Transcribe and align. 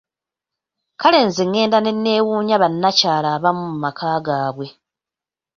Kale 0.99 1.19
nze 1.27 1.43
ngenda 1.49 1.77
ne 1.81 1.91
nneewuunya 1.95 2.55
bannakyala 2.61 3.27
abamu 3.35 3.63
mu 3.71 3.77
maka 3.83 4.07
gaabwe! 4.25 4.67